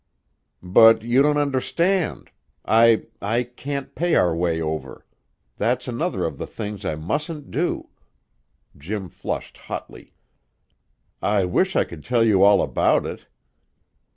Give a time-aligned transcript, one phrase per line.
[0.63, 2.31] "But you don't understand.
[2.65, 5.05] I I can't pay our way over;
[5.57, 7.87] that's another of the things I mustn't do."
[8.75, 10.15] Jim flushed hotly.
[11.21, 13.27] "I wish I could tell you all about it."